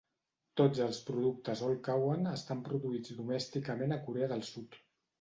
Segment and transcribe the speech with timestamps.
[0.61, 4.85] Tots els productes All Cowon estan produïts domèsticament a Corea del Sud.